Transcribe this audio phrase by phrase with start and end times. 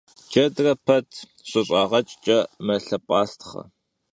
[0.31, 1.09] Cedre pet
[1.49, 3.61] şıf'ağejjç'e melhep'astxhe.